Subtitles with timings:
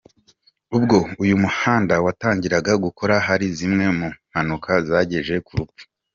[0.77, 5.83] Ubwo uyu muhanda watangiraga gukora hari zimwe mu mpanuka zagejeje ku rupfu.